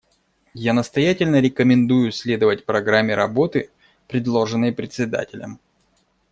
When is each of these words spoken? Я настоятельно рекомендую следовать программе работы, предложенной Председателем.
Я 0.55 0.73
настоятельно 0.73 1.39
рекомендую 1.39 2.11
следовать 2.11 2.65
программе 2.65 3.13
работы, 3.13 3.69
предложенной 4.07 4.71
Председателем. 4.73 5.59